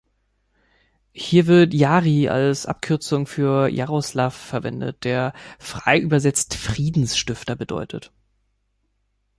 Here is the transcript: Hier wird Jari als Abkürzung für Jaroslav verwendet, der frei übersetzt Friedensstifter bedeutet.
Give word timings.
Hier 1.13 1.45
wird 1.45 1.75
Jari 1.75 2.27
als 2.27 2.65
Abkürzung 2.65 3.27
für 3.27 3.69
Jaroslav 3.69 4.35
verwendet, 4.35 5.03
der 5.03 5.31
frei 5.59 5.99
übersetzt 5.99 6.55
Friedensstifter 6.55 7.55
bedeutet. 7.55 8.11